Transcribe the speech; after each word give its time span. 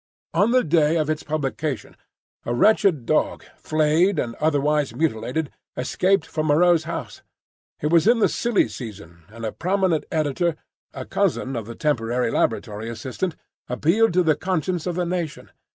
On 0.33 0.49
the 0.49 0.63
day 0.63 0.97
of 0.97 1.11
its 1.11 1.21
publication 1.21 1.95
a 2.43 2.55
wretched 2.55 3.05
dog, 3.05 3.45
flayed 3.55 4.17
and 4.17 4.33
otherwise 4.37 4.95
mutilated, 4.95 5.51
escaped 5.77 6.25
from 6.25 6.47
Moreau's 6.47 6.85
house. 6.85 7.21
It 7.81 7.91
was 7.91 8.07
in 8.07 8.17
the 8.17 8.27
silly 8.27 8.67
season, 8.67 9.25
and 9.27 9.45
a 9.45 9.51
prominent 9.51 10.05
editor, 10.11 10.55
a 10.91 11.05
cousin 11.05 11.55
of 11.55 11.67
the 11.67 11.75
temporary 11.75 12.31
laboratory 12.31 12.89
assistant, 12.89 13.35
appealed 13.69 14.13
to 14.13 14.23
the 14.23 14.35
conscience 14.35 14.87
of 14.87 14.95
the 14.95 15.05
nation. 15.05 15.51